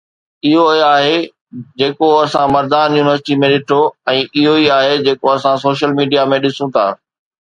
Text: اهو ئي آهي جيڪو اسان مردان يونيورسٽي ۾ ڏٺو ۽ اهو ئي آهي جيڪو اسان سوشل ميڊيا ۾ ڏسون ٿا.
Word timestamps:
اهو 0.49 0.61
ئي 0.71 0.79
آهي 0.95 1.17
جيڪو 1.81 2.07
اسان 2.23 2.47
مردان 2.55 2.95
يونيورسٽي 2.99 3.37
۾ 3.43 3.49
ڏٺو 3.53 3.77
۽ 4.13 4.17
اهو 4.45 4.55
ئي 4.63 4.65
آهي 4.77 4.97
جيڪو 5.09 5.35
اسان 5.35 5.61
سوشل 5.65 5.95
ميڊيا 6.01 6.25
۾ 6.33 6.41
ڏسون 6.47 6.75
ٿا. 6.79 6.87